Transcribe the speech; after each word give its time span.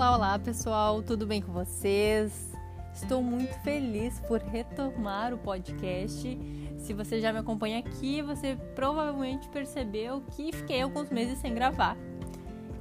Olá, 0.00 0.16
olá 0.16 0.38
pessoal, 0.38 1.02
tudo 1.02 1.26
bem 1.26 1.42
com 1.42 1.52
vocês? 1.52 2.50
Estou 2.94 3.22
muito 3.22 3.52
feliz 3.62 4.18
por 4.20 4.40
retomar 4.40 5.34
o 5.34 5.36
podcast. 5.36 6.38
Se 6.78 6.94
você 6.94 7.20
já 7.20 7.30
me 7.34 7.40
acompanha 7.40 7.80
aqui, 7.80 8.22
você 8.22 8.56
provavelmente 8.74 9.46
percebeu 9.50 10.22
que 10.30 10.52
fiquei 10.52 10.80
alguns 10.80 11.10
meses 11.10 11.38
sem 11.38 11.52
gravar. 11.52 11.98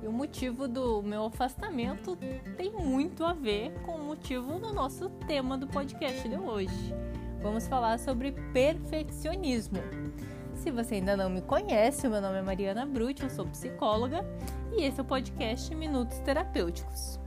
E 0.01 0.07
o 0.07 0.13
motivo 0.13 0.65
do 0.65 1.03
meu 1.03 1.25
afastamento 1.25 2.17
tem 2.55 2.71
muito 2.71 3.25
a 3.25 3.33
ver 3.33 3.73
com 3.81 3.95
o 3.95 4.05
motivo 4.05 4.57
do 4.57 4.73
nosso 4.73 5.09
tema 5.27 5.57
do 5.57 5.67
podcast 5.67 6.25
de 6.25 6.37
hoje. 6.37 6.95
Vamos 7.41 7.67
falar 7.67 7.99
sobre 7.99 8.31
perfeccionismo. 8.53 9.79
Se 10.59 10.71
você 10.71 10.95
ainda 10.95 11.15
não 11.15 11.29
me 11.29 11.41
conhece, 11.41 12.05
meu 12.09 12.19
nome 12.19 12.37
é 12.37 12.41
Mariana 12.41 12.85
Brut, 12.85 13.23
eu 13.23 13.29
sou 13.29 13.47
psicóloga 13.47 14.25
e 14.73 14.83
esse 14.83 14.99
é 14.99 15.03
o 15.03 15.05
podcast 15.05 15.73
Minutos 15.73 16.19
Terapêuticos. 16.19 17.17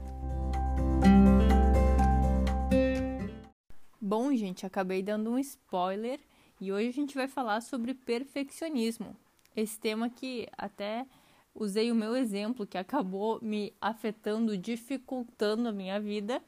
Bom, 3.99 4.31
gente, 4.35 4.67
acabei 4.67 5.01
dando 5.01 5.31
um 5.31 5.39
spoiler 5.39 6.19
e 6.61 6.71
hoje 6.71 6.89
a 6.89 6.91
gente 6.91 7.15
vai 7.15 7.27
falar 7.27 7.61
sobre 7.61 7.95
perfeccionismo. 7.95 9.17
Esse 9.55 9.79
tema 9.79 10.11
que 10.11 10.47
até 10.55 11.07
usei 11.55 11.91
o 11.91 11.95
meu 11.95 12.15
exemplo, 12.15 12.67
que 12.67 12.77
acabou 12.77 13.39
me 13.41 13.73
afetando, 13.81 14.55
dificultando 14.55 15.67
a 15.67 15.71
minha 15.71 15.99
vida, 15.99 16.39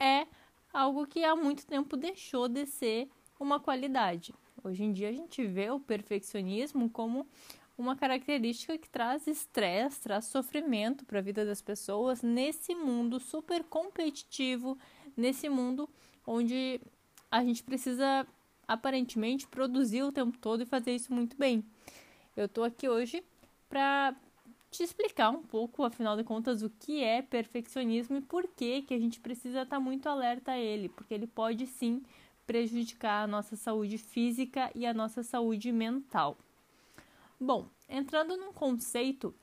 é 0.00 0.26
algo 0.72 1.06
que 1.06 1.22
há 1.22 1.36
muito 1.36 1.64
tempo 1.64 1.96
deixou 1.96 2.48
de 2.48 2.66
ser 2.66 3.08
uma 3.38 3.60
qualidade. 3.60 4.34
Hoje 4.62 4.84
em 4.84 4.92
dia 4.92 5.08
a 5.08 5.12
gente 5.12 5.44
vê 5.46 5.70
o 5.70 5.80
perfeccionismo 5.80 6.88
como 6.90 7.26
uma 7.76 7.96
característica 7.96 8.78
que 8.78 8.88
traz 8.88 9.26
estresse, 9.26 10.00
traz 10.00 10.26
sofrimento 10.26 11.04
para 11.04 11.18
a 11.18 11.22
vida 11.22 11.44
das 11.44 11.60
pessoas 11.60 12.22
nesse 12.22 12.74
mundo 12.74 13.18
super 13.18 13.64
competitivo, 13.64 14.78
nesse 15.16 15.48
mundo 15.48 15.88
onde 16.26 16.80
a 17.30 17.42
gente 17.42 17.62
precisa 17.62 18.26
aparentemente 18.68 19.46
produzir 19.48 20.02
o 20.02 20.12
tempo 20.12 20.38
todo 20.38 20.62
e 20.62 20.66
fazer 20.66 20.94
isso 20.94 21.12
muito 21.12 21.36
bem. 21.36 21.64
Eu 22.36 22.46
estou 22.46 22.64
aqui 22.64 22.88
hoje 22.88 23.22
para 23.68 24.14
te 24.70 24.82
explicar 24.82 25.30
um 25.30 25.42
pouco, 25.42 25.82
afinal 25.82 26.16
de 26.16 26.24
contas, 26.24 26.62
o 26.62 26.70
que 26.70 27.02
é 27.02 27.20
perfeccionismo 27.20 28.16
e 28.16 28.22
por 28.22 28.48
que 28.48 28.82
que 28.82 28.94
a 28.94 28.98
gente 28.98 29.20
precisa 29.20 29.62
estar 29.62 29.76
tá 29.76 29.80
muito 29.80 30.08
alerta 30.08 30.52
a 30.52 30.58
ele, 30.58 30.88
porque 30.88 31.12
ele 31.12 31.26
pode 31.26 31.66
sim 31.66 32.02
prejudicar 32.52 33.24
a 33.24 33.26
nossa 33.26 33.56
saúde 33.56 33.96
física 33.96 34.70
e 34.74 34.84
a 34.84 34.92
nossa 34.92 35.22
saúde 35.22 35.72
mental. 35.72 36.36
Bom, 37.40 37.66
entrando 37.88 38.36
num 38.36 38.52
conceito 38.52 39.34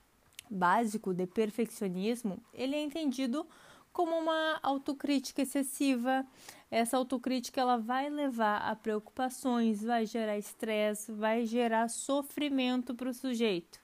básico 0.48 1.12
de 1.12 1.26
perfeccionismo, 1.26 2.40
ele 2.54 2.76
é 2.76 2.84
entendido 2.84 3.48
como 3.92 4.16
uma 4.16 4.60
autocrítica 4.62 5.42
excessiva. 5.42 6.24
Essa 6.70 6.98
autocrítica 6.98 7.60
ela 7.60 7.78
vai 7.78 8.12
levar 8.12 8.58
a 8.58 8.76
preocupações, 8.76 9.84
vai 9.84 10.06
gerar 10.06 10.38
estresse, 10.38 11.12
vai 11.12 11.48
gerar 11.48 11.90
sofrimento 11.90 12.94
para 12.94 13.10
o 13.10 13.14
sujeito. 13.14 13.80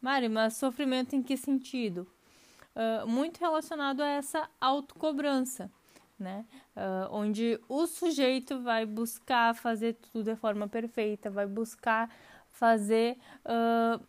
Mari, 0.00 0.28
mas 0.28 0.54
sofrimento 0.54 1.16
em 1.16 1.24
que 1.24 1.36
sentido? 1.36 2.06
Uh, 2.76 3.04
muito 3.08 3.38
relacionado 3.38 4.00
a 4.00 4.08
essa 4.10 4.48
autocobrança, 4.60 5.68
né? 6.18 6.44
Uh, 6.76 7.12
onde 7.12 7.60
o 7.68 7.86
sujeito 7.86 8.60
vai 8.60 8.86
buscar 8.86 9.54
fazer 9.54 9.94
tudo 9.94 10.24
de 10.24 10.36
forma 10.36 10.68
perfeita, 10.68 11.30
vai 11.30 11.46
buscar 11.46 12.10
fazer 12.50 13.18
uh, 13.44 14.02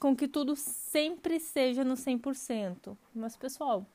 com 0.00 0.16
que 0.16 0.26
tudo 0.26 0.56
sempre 0.56 1.38
seja 1.38 1.84
no 1.84 1.94
100%. 1.94 2.96
Mas, 3.14 3.36
pessoal, 3.36 3.86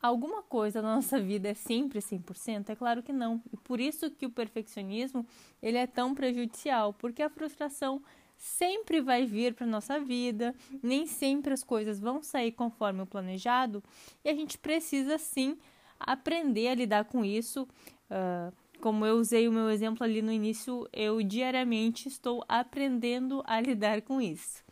alguma 0.00 0.42
coisa 0.42 0.80
na 0.80 0.94
nossa 0.94 1.20
vida 1.20 1.48
é 1.48 1.54
sempre 1.54 1.98
100%? 1.98 2.70
É 2.70 2.76
claro 2.76 3.02
que 3.02 3.12
não. 3.12 3.42
E 3.52 3.56
por 3.56 3.80
isso 3.80 4.10
que 4.10 4.26
o 4.26 4.30
perfeccionismo 4.30 5.26
ele 5.60 5.78
é 5.78 5.86
tão 5.86 6.14
prejudicial, 6.14 6.92
porque 6.92 7.22
a 7.22 7.30
frustração 7.30 8.02
sempre 8.36 9.00
vai 9.00 9.24
vir 9.24 9.54
para 9.54 9.66
nossa 9.66 9.98
vida, 9.98 10.54
nem 10.82 11.06
sempre 11.06 11.52
as 11.52 11.64
coisas 11.64 11.98
vão 11.98 12.22
sair 12.22 12.52
conforme 12.52 13.02
o 13.02 13.06
planejado, 13.06 13.82
e 14.24 14.28
a 14.28 14.34
gente 14.34 14.58
precisa 14.58 15.18
sim 15.18 15.58
aprender 16.06 16.68
a 16.68 16.74
lidar 16.74 17.04
com 17.04 17.24
isso. 17.24 17.68
Uh, 18.10 18.52
como 18.80 19.06
eu 19.06 19.16
usei 19.16 19.48
o 19.48 19.52
meu 19.52 19.70
exemplo 19.70 20.04
ali 20.04 20.20
no 20.20 20.30
início, 20.30 20.86
eu 20.92 21.22
diariamente 21.22 22.08
estou 22.08 22.44
aprendendo 22.46 23.42
a 23.46 23.60
lidar 23.60 24.02
com 24.02 24.20
isso. 24.20 24.62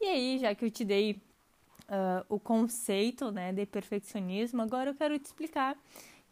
E 0.00 0.06
aí, 0.06 0.38
já 0.38 0.54
que 0.54 0.64
eu 0.64 0.70
te 0.70 0.84
dei 0.84 1.12
uh, 1.12 2.24
o 2.28 2.38
conceito 2.38 3.30
né, 3.30 3.52
de 3.52 3.64
perfeccionismo, 3.64 4.60
agora 4.60 4.90
eu 4.90 4.94
quero 4.94 5.18
te 5.18 5.26
explicar 5.26 5.78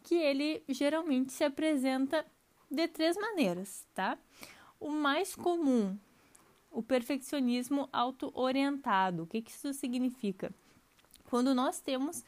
que 0.03 0.17
ele 0.17 0.63
geralmente 0.69 1.33
se 1.33 1.45
apresenta 1.45 2.27
de 2.71 2.89
três 2.89 3.17
maneiras, 3.17 3.87
tá? 3.95 4.19
O 4.81 4.91
mais 4.91 5.35
comum, 5.37 5.97
o 6.71 6.83
perfeccionismo 6.83 7.89
auto-orientado. 7.93 9.23
O 9.23 9.27
que, 9.27 9.43
que 9.43 9.51
isso 9.51 9.73
significa? 9.75 10.53
Quando 11.31 11.55
nós 11.55 11.81
temos 11.81 12.25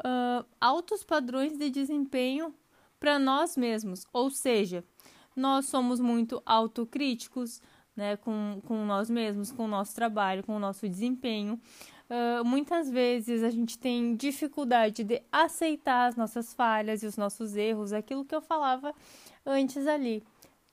uh, 0.00 0.44
altos 0.60 1.04
padrões 1.04 1.56
de 1.56 1.70
desempenho 1.70 2.54
para 2.98 3.18
nós 3.18 3.56
mesmos, 3.56 4.06
ou 4.12 4.30
seja, 4.30 4.84
nós 5.34 5.66
somos 5.66 6.00
muito 6.00 6.42
autocríticos 6.44 7.62
né, 7.96 8.16
com, 8.16 8.60
com 8.66 8.84
nós 8.84 9.10
mesmos, 9.10 9.50
com 9.50 9.64
o 9.64 9.68
nosso 9.68 9.94
trabalho, 9.94 10.44
com 10.44 10.56
o 10.56 10.60
nosso 10.60 10.88
desempenho. 10.88 11.60
Uh, 12.08 12.44
muitas 12.44 12.88
vezes 12.88 13.42
a 13.42 13.50
gente 13.50 13.78
tem 13.78 14.16
dificuldade 14.16 15.04
de 15.04 15.20
aceitar 15.30 16.06
as 16.06 16.16
nossas 16.16 16.54
falhas 16.54 17.02
e 17.02 17.06
os 17.06 17.16
nossos 17.16 17.54
erros, 17.54 17.92
aquilo 17.92 18.24
que 18.24 18.34
eu 18.34 18.40
falava 18.40 18.94
antes 19.44 19.86
ali. 19.86 20.22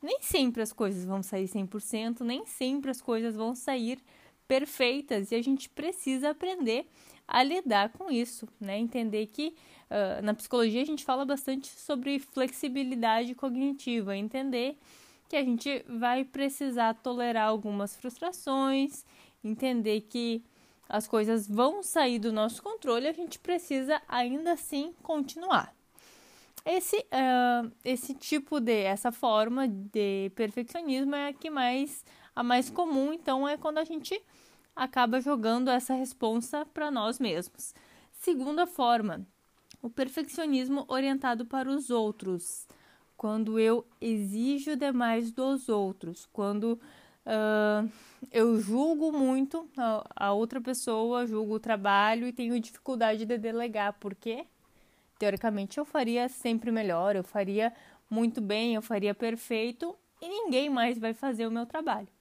Nem 0.01 0.19
sempre 0.21 0.61
as 0.61 0.71
coisas 0.71 1.03
vão 1.03 1.23
sair 1.23 1.45
100%, 1.45 2.21
nem 2.21 2.45
sempre 2.45 2.91
as 2.91 3.01
coisas 3.01 3.35
vão 3.35 3.55
sair 3.55 3.99
perfeitas 4.47 5.31
e 5.31 5.35
a 5.35 5.41
gente 5.41 5.69
precisa 5.69 6.31
aprender 6.31 6.87
a 7.27 7.41
lidar 7.41 7.89
com 7.89 8.11
isso, 8.11 8.47
né? 8.59 8.77
Entender 8.77 9.27
que 9.27 9.55
uh, 9.89 10.23
na 10.23 10.33
psicologia 10.33 10.81
a 10.81 10.85
gente 10.85 11.03
fala 11.03 11.25
bastante 11.25 11.67
sobre 11.67 12.19
flexibilidade 12.19 13.33
cognitiva, 13.33 14.15
entender 14.15 14.77
que 15.27 15.35
a 15.35 15.43
gente 15.43 15.83
vai 15.87 16.23
precisar 16.23 16.93
tolerar 16.95 17.47
algumas 17.47 17.95
frustrações, 17.95 19.03
entender 19.43 20.01
que 20.01 20.43
as 20.87 21.07
coisas 21.07 21.47
vão 21.47 21.81
sair 21.81 22.19
do 22.19 22.31
nosso 22.31 22.61
controle, 22.61 23.07
a 23.07 23.13
gente 23.13 23.39
precisa 23.39 24.01
ainda 24.07 24.53
assim 24.53 24.93
continuar. 25.01 25.73
Esse, 26.63 26.97
uh, 26.97 27.71
esse 27.83 28.13
tipo 28.15 28.59
de, 28.59 28.83
essa 28.83 29.11
forma 29.11 29.67
de 29.67 30.31
perfeccionismo 30.35 31.15
é 31.15 31.29
a 31.29 31.33
que 31.33 31.49
mais, 31.49 32.03
a 32.35 32.43
mais 32.43 32.69
comum, 32.69 33.13
então 33.13 33.47
é 33.47 33.57
quando 33.57 33.77
a 33.77 33.83
gente 33.83 34.21
acaba 34.75 35.21
jogando 35.21 35.69
essa 35.69 35.93
responsa 35.93 36.65
para 36.65 36.91
nós 36.91 37.17
mesmos. 37.17 37.73
Segunda 38.11 38.67
forma, 38.67 39.25
o 39.81 39.89
perfeccionismo 39.89 40.83
orientado 40.87 41.45
para 41.45 41.69
os 41.69 41.89
outros. 41.89 42.67
Quando 43.15 43.57
eu 43.57 43.87
exijo 44.01 44.75
demais 44.75 45.31
dos 45.31 45.69
outros, 45.69 46.27
quando 46.33 46.73
uh, 47.25 47.89
eu 48.29 48.59
julgo 48.59 49.13
muito 49.13 49.69
a, 49.77 50.27
a, 50.27 50.33
outra 50.33 50.59
pessoa, 50.59 51.25
julgo 51.25 51.53
o 51.53 51.59
trabalho 51.59 52.27
e 52.27 52.33
tenho 52.33 52.59
dificuldade 52.59 53.25
de 53.25 53.37
delegar, 53.37 53.93
porque 53.93 54.45
teoricamente 55.17 55.77
eu 55.77 55.85
faria 55.85 56.27
sempre 56.27 56.71
melhor, 56.71 57.15
eu 57.15 57.23
faria 57.23 57.71
muito 58.09 58.41
bem, 58.41 58.75
eu 58.75 58.81
faria 58.81 59.15
perfeito 59.15 59.95
e 60.21 60.27
ninguém 60.27 60.69
mais 60.69 60.99
vai 60.99 61.13
fazer 61.13 61.47
o 61.47 61.51
meu 61.51 61.65
trabalho 61.65 62.14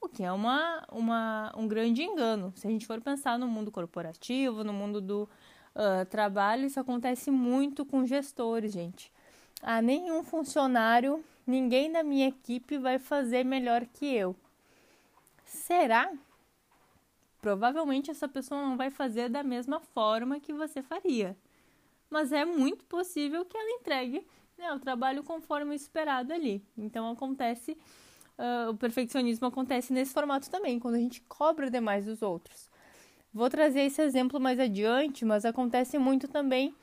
o 0.00 0.08
que 0.08 0.22
é 0.22 0.32
uma, 0.32 0.84
uma, 0.90 1.52
um 1.56 1.66
grande 1.66 2.02
engano. 2.02 2.52
Se 2.56 2.66
a 2.66 2.70
gente 2.70 2.86
for 2.86 3.00
pensar 3.00 3.38
no 3.38 3.46
mundo 3.46 3.70
corporativo, 3.70 4.62
no 4.62 4.72
mundo 4.72 5.00
do 5.00 5.28
uh, 5.74 6.04
trabalho, 6.08 6.66
isso 6.66 6.80
acontece 6.80 7.30
muito 7.30 7.84
com 7.84 8.06
gestores, 8.06 8.72
gente. 8.72 9.12
Ah, 9.62 9.80
nenhum 9.80 10.22
funcionário, 10.22 11.24
ninguém 11.46 11.90
da 11.90 12.02
minha 12.02 12.28
equipe 12.28 12.78
vai 12.78 12.98
fazer 12.98 13.44
melhor 13.44 13.86
que 13.86 14.06
eu. 14.06 14.36
Será? 15.44 16.12
Provavelmente 17.40 18.10
essa 18.10 18.28
pessoa 18.28 18.60
não 18.60 18.76
vai 18.76 18.90
fazer 18.90 19.28
da 19.28 19.42
mesma 19.42 19.80
forma 19.80 20.40
que 20.40 20.52
você 20.52 20.82
faria. 20.82 21.36
Mas 22.10 22.32
é 22.32 22.44
muito 22.44 22.84
possível 22.84 23.44
que 23.44 23.56
ela 23.56 23.70
entregue 23.70 24.26
né, 24.58 24.72
o 24.72 24.78
trabalho 24.78 25.22
conforme 25.22 25.74
esperado 25.74 26.32
ali. 26.32 26.62
Então 26.76 27.10
acontece 27.10 27.76
uh, 28.38 28.70
o 28.70 28.76
perfeccionismo 28.76 29.46
acontece 29.46 29.92
nesse 29.92 30.12
formato 30.12 30.50
também, 30.50 30.78
quando 30.78 30.96
a 30.96 31.00
gente 31.00 31.20
cobra 31.22 31.70
demais 31.70 32.04
dos 32.04 32.22
outros. 32.22 32.70
Vou 33.32 33.50
trazer 33.50 33.80
esse 33.80 34.00
exemplo 34.00 34.40
mais 34.40 34.58
adiante, 34.58 35.24
mas 35.24 35.44
acontece 35.44 35.98
muito 35.98 36.26
também 36.28 36.74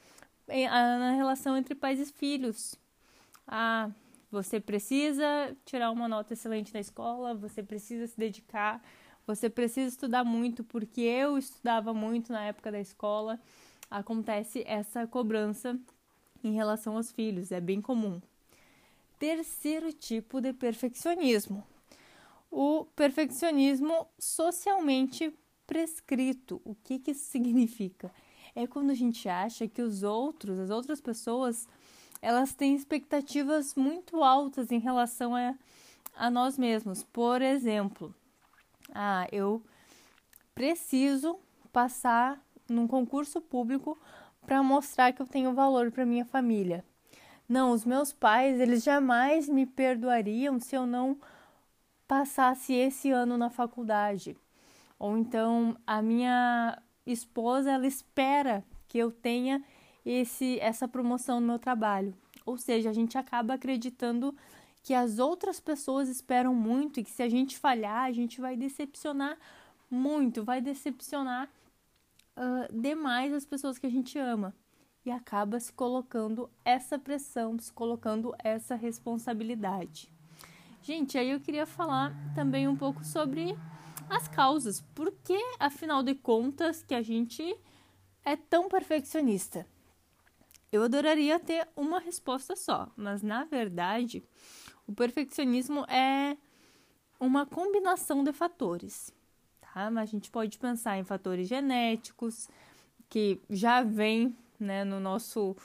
em, 0.48 0.68
a, 0.68 1.00
na 1.00 1.12
relação 1.12 1.58
entre 1.58 1.74
pais 1.74 2.00
e 2.00 2.06
filhos. 2.14 2.76
Ah, 3.48 3.90
você 4.32 4.60
precisa 4.60 5.26
tirar 5.66 5.92
uma 5.92 6.08
nota 6.08 6.34
excelente 6.34 6.74
na 6.74 6.80
escola, 6.80 7.34
você 7.34 7.62
precisa 7.64 8.08
se 8.08 8.18
dedicar, 8.18 8.84
você 9.26 9.50
precisa 9.50 9.90
estudar 9.90 10.24
muito, 10.24 10.64
porque 10.64 11.02
eu 11.02 11.38
estudava 11.38 11.94
muito 11.94 12.32
na 12.32 12.44
época 12.46 12.72
da 12.72 12.80
escola. 12.80 13.40
Acontece 13.90 14.64
essa 14.66 15.08
cobrança 15.08 15.80
em 16.44 16.54
relação 16.54 16.98
aos 16.98 17.12
filhos, 17.12 17.52
é 17.52 17.62
bem 17.62 17.82
comum. 17.82 18.22
Terceiro 19.20 19.92
tipo 19.94 20.42
de 20.42 20.54
perfeccionismo: 20.54 21.66
o 22.52 22.86
perfeccionismo 22.96 24.08
socialmente 24.20 25.34
prescrito. 25.66 26.62
O 26.64 26.76
que, 26.76 27.00
que 27.00 27.12
isso 27.12 27.26
significa? 27.26 28.12
É 28.56 28.68
quando 28.68 28.92
a 28.92 28.96
gente 28.96 29.28
acha 29.28 29.68
que 29.68 29.82
os 29.82 30.04
outros, 30.04 30.60
as 30.60 30.70
outras 30.70 31.02
pessoas, 31.02 31.68
elas 32.22 32.54
têm 32.54 32.76
expectativas 32.76 33.76
muito 33.76 34.24
altas 34.24 34.72
em 34.72 34.80
relação 34.80 35.36
a, 35.36 35.56
a 36.16 36.30
nós 36.30 36.58
mesmos. 36.58 37.04
Por 37.04 37.42
exemplo, 37.42 38.14
ah, 38.94 39.28
eu 39.32 39.64
preciso 40.54 41.40
passar 41.72 42.40
num 42.70 42.88
concurso 42.88 43.42
público 43.42 43.98
para 44.46 44.62
mostrar 44.62 45.12
que 45.12 45.22
eu 45.22 45.28
tenho 45.28 45.54
valor 45.54 45.92
para 45.92 46.06
minha 46.06 46.26
família. 46.26 46.86
Não, 47.48 47.72
os 47.72 47.86
meus 47.86 48.14
pais, 48.14 48.60
eles 48.60 48.84
jamais 48.84 49.50
me 49.50 49.66
perdoariam 49.66 50.60
se 50.60 50.76
eu 50.76 50.86
não 50.86 51.18
passasse 52.08 52.74
esse 52.74 53.12
ano 53.12 53.38
na 53.38 53.50
faculdade. 53.50 54.38
Ou 54.98 55.18
então 55.18 55.76
a 55.86 56.02
minha 56.02 56.82
esposa, 57.06 57.72
ela 57.72 57.88
espera 57.88 58.64
que 58.88 58.98
eu 58.98 59.12
tenha 59.12 59.64
esse 60.06 60.60
essa 60.60 60.88
promoção 60.88 61.40
no 61.40 61.48
meu 61.48 61.60
trabalho. 61.60 62.14
Ou 62.46 62.58
seja, 62.58 62.90
a 62.90 62.94
gente 62.94 63.18
acaba 63.18 63.54
acreditando 63.56 64.36
que 64.82 64.94
as 64.94 65.18
outras 65.18 65.60
pessoas 65.60 66.10
esperam 66.10 66.54
muito 66.54 67.00
e 67.00 67.04
que 67.04 67.12
se 67.12 67.24
a 67.24 67.30
gente 67.30 67.58
falhar, 67.58 68.04
a 68.04 68.12
gente 68.12 68.42
vai 68.42 68.58
decepcionar 68.58 69.38
muito, 69.90 70.44
vai 70.44 70.60
decepcionar 70.60 71.50
uh, 72.38 72.82
demais 72.82 73.34
as 73.34 73.46
pessoas 73.46 73.78
que 73.78 73.88
a 73.88 73.90
gente 73.90 74.18
ama. 74.20 74.54
E 75.06 75.12
acaba 75.12 75.60
se 75.60 75.72
colocando 75.74 76.50
essa 76.64 76.98
pressão, 76.98 77.60
se 77.60 77.72
colocando 77.72 78.34
essa 78.40 78.76
responsabilidade. 78.76 80.10
Gente, 80.82 81.18
aí 81.18 81.30
eu 81.30 81.40
queria 81.40 81.66
falar 81.66 82.14
também 82.36 82.68
um 82.68 82.76
pouco 82.76 83.04
sobre 83.04 83.58
as 84.10 84.28
causas. 84.28 84.82
Por 84.94 85.12
que, 85.24 85.38
afinal 85.60 86.04
de 86.04 86.16
contas, 86.16 86.84
que 86.84 86.94
a 86.94 87.02
gente 87.02 87.56
é 88.24 88.36
tão 88.36 88.70
perfeccionista? 88.70 89.66
Eu 90.72 90.84
adoraria 90.84 91.40
ter 91.40 91.68
uma 91.76 92.00
resposta 92.00 92.56
só, 92.56 92.92
mas 92.96 93.22
na 93.22 93.44
verdade, 93.44 94.24
o 94.88 94.94
perfeccionismo 94.94 95.86
é 95.86 96.36
uma 97.20 97.46
combinação 97.46 98.24
de 98.24 98.34
fatores, 98.34 99.14
tá? 99.62 99.92
Mas 99.92 100.10
a 100.10 100.12
gente 100.12 100.32
pode 100.32 100.58
pensar 100.58 100.98
em 100.98 101.04
fatores 101.04 101.48
genéticos, 101.48 102.50
que 103.08 103.40
já 103.50 103.84
vem 103.84 104.36
né, 104.64 104.84
no 104.84 105.00
nosso 105.00 105.56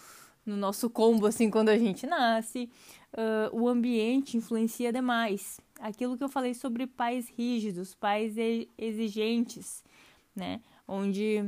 no 0.44 0.56
nosso 0.56 0.88
combo 0.88 1.26
assim 1.26 1.50
quando 1.50 1.68
a 1.68 1.76
gente 1.76 2.06
nasce 2.06 2.70
uh, 3.12 3.54
o 3.54 3.68
ambiente 3.68 4.36
influencia 4.36 4.90
demais. 4.92 5.60
Aquilo 5.78 6.16
que 6.16 6.24
eu 6.24 6.28
falei 6.28 6.54
sobre 6.54 6.86
pais 6.86 7.28
rígidos 7.36 7.94
pais 7.94 8.34
exigentes 8.76 9.84
né 10.34 10.60
onde 10.86 11.44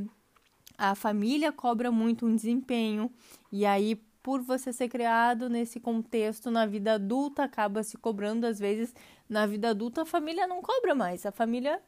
a 0.77 0.95
família 0.95 1.51
cobra 1.51 1.91
muito 1.91 2.25
um 2.25 2.35
desempenho 2.35 3.11
e 3.51 3.65
aí 3.65 3.99
por 4.23 4.41
você 4.41 4.71
ser 4.71 4.87
criado 4.87 5.49
nesse 5.49 5.79
contexto 5.79 6.51
na 6.51 6.65
vida 6.65 6.93
adulta 6.93 7.43
acaba 7.43 7.83
se 7.83 7.97
cobrando 7.97 8.45
às 8.45 8.59
vezes 8.59 8.93
na 9.27 9.45
vida 9.45 9.69
adulta 9.69 10.03
a 10.03 10.05
família 10.05 10.45
não 10.45 10.61
cobra 10.61 10.93
mais. 10.93 11.25
A 11.25 11.31
família 11.31 11.81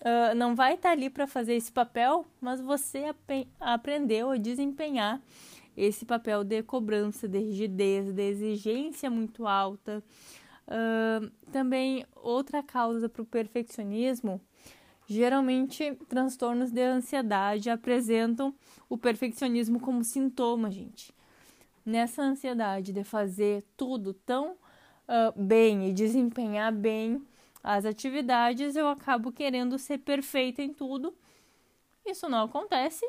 uh, 0.00 0.34
não 0.34 0.54
vai 0.54 0.74
estar 0.74 0.88
tá 0.88 0.92
ali 0.92 1.08
para 1.10 1.26
fazer 1.26 1.54
esse 1.54 1.72
papel 1.72 2.26
mas 2.40 2.60
você 2.60 3.04
ap 3.04 3.48
aprendeu 3.60 4.30
a 4.30 4.36
desempenhar 4.36 5.20
esse 5.76 6.04
papel 6.04 6.44
de 6.44 6.62
cobrança 6.62 7.26
de 7.28 7.38
rigidez 7.38 8.12
de 8.12 8.22
exigência 8.22 9.10
muito 9.10 9.46
alta. 9.46 10.02
Uh, 10.66 11.30
também 11.52 12.06
outra 12.14 12.62
causa 12.62 13.08
para 13.08 13.20
o 13.20 13.26
perfeccionismo 13.26 14.40
geralmente 15.06 15.94
transtornos 16.08 16.70
de 16.70 16.80
ansiedade 16.80 17.68
apresentam 17.68 18.54
o 18.88 18.96
perfeccionismo 18.96 19.78
como 19.78 20.02
sintoma 20.02 20.70
gente. 20.70 21.14
Nessa 21.84 22.22
ansiedade 22.22 22.92
de 22.92 23.04
fazer 23.04 23.62
tudo 23.76 24.14
tão 24.14 24.52
uh, 24.52 25.42
bem 25.42 25.88
e 25.88 25.92
desempenhar 25.92 26.72
bem 26.72 27.22
as 27.64 27.86
atividades, 27.86 28.76
eu 28.76 28.86
acabo 28.86 29.32
querendo 29.32 29.78
ser 29.78 29.98
perfeita 29.98 30.62
em 30.62 30.74
tudo. 30.74 31.16
Isso 32.04 32.28
não 32.28 32.44
acontece 32.44 33.04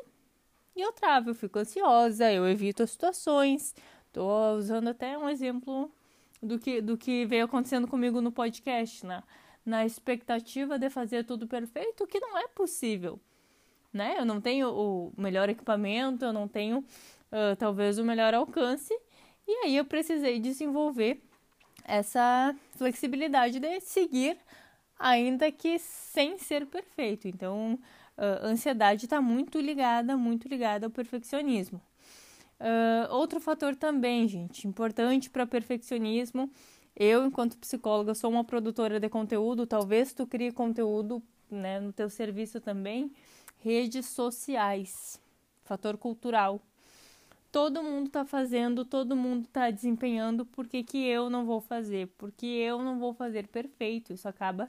e 0.74 0.80
eu 0.80 0.92
travo, 0.92 1.30
eu 1.30 1.34
fico 1.34 1.58
ansiosa, 1.58 2.32
eu 2.32 2.48
evito 2.48 2.82
as 2.82 2.90
situações. 2.90 3.74
Estou 4.06 4.56
usando 4.56 4.88
até 4.88 5.16
um 5.18 5.28
exemplo 5.28 5.90
do 6.42 6.58
que, 6.58 6.80
do 6.80 6.96
que 6.96 7.26
veio 7.26 7.44
acontecendo 7.44 7.86
comigo 7.86 8.20
no 8.22 8.32
podcast, 8.32 9.04
né? 9.04 9.22
na 9.64 9.84
expectativa 9.84 10.78
de 10.78 10.88
fazer 10.88 11.24
tudo 11.24 11.46
perfeito, 11.46 12.06
que 12.06 12.20
não 12.20 12.38
é 12.38 12.46
possível. 12.46 13.20
Né? 13.92 14.14
Eu 14.18 14.24
não 14.24 14.40
tenho 14.40 14.70
o 14.70 15.12
melhor 15.16 15.48
equipamento, 15.48 16.24
eu 16.24 16.32
não 16.32 16.46
tenho 16.46 16.78
uh, 16.78 17.56
talvez 17.58 17.98
o 17.98 18.04
melhor 18.04 18.32
alcance. 18.32 18.96
E 19.46 19.52
aí 19.64 19.76
eu 19.76 19.84
precisei 19.84 20.38
desenvolver 20.38 21.22
essa 21.86 22.54
flexibilidade 22.72 23.60
de 23.60 23.80
seguir, 23.80 24.36
ainda 24.98 25.50
que 25.52 25.78
sem 25.78 26.38
ser 26.38 26.66
perfeito. 26.66 27.28
Então, 27.28 27.78
a 28.16 28.46
ansiedade 28.46 29.04
está 29.04 29.20
muito 29.20 29.60
ligada, 29.60 30.16
muito 30.16 30.48
ligada 30.48 30.86
ao 30.86 30.90
perfeccionismo. 30.90 31.80
Uh, 32.58 33.12
outro 33.12 33.38
fator 33.38 33.76
também, 33.76 34.26
gente, 34.26 34.66
importante 34.66 35.28
para 35.28 35.46
perfeccionismo. 35.46 36.50
Eu, 36.96 37.26
enquanto 37.26 37.58
psicóloga, 37.58 38.14
sou 38.14 38.30
uma 38.30 38.42
produtora 38.42 38.98
de 38.98 39.08
conteúdo. 39.08 39.66
Talvez 39.66 40.14
tu 40.14 40.26
crie 40.26 40.50
conteúdo 40.50 41.22
né, 41.50 41.78
no 41.78 41.92
teu 41.92 42.08
serviço 42.08 42.58
também. 42.58 43.12
Redes 43.62 44.06
sociais, 44.06 45.20
fator 45.64 45.98
cultural 45.98 46.60
todo 47.56 47.82
mundo 47.82 48.08
está 48.08 48.22
fazendo, 48.22 48.84
todo 48.84 49.16
mundo 49.16 49.46
está 49.46 49.70
desempenhando, 49.70 50.44
por 50.44 50.68
que, 50.68 50.84
que 50.84 51.06
eu 51.06 51.30
não 51.30 51.46
vou 51.46 51.58
fazer? 51.58 52.06
Porque 52.18 52.44
eu 52.44 52.82
não 52.82 52.98
vou 52.98 53.14
fazer 53.14 53.46
perfeito. 53.48 54.12
Isso 54.12 54.28
acaba 54.28 54.68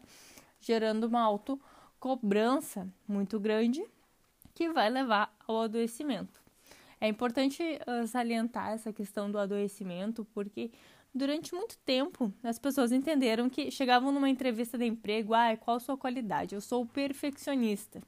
gerando 0.62 1.04
uma 1.04 1.20
autocobrança 1.20 2.88
muito 3.06 3.42
grande 3.42 3.86
que 4.56 4.70
vai 4.70 4.90
levar 4.90 5.36
ao 5.46 5.64
adoecimento. 5.64 6.42
É 7.02 7.10
importante 7.10 7.62
uh, 7.62 8.08
salientar 8.08 8.72
essa 8.72 8.94
questão 8.94 9.30
do 9.30 9.38
adoecimento, 9.38 10.24
porque 10.34 10.72
durante 11.14 11.54
muito 11.54 11.78
tempo 11.80 12.32
as 12.42 12.58
pessoas 12.58 12.94
entenderam 12.94 13.50
que 13.50 13.70
chegavam 13.70 14.14
numa 14.14 14.30
entrevista 14.30 14.78
de 14.78 14.86
emprego, 14.86 15.34
ah, 15.34 15.58
qual 15.58 15.76
a 15.76 15.82
sua 15.82 15.98
qualidade? 15.98 16.56
Eu 16.56 16.62
sou 16.62 16.86
perfeccionista. 16.86 18.02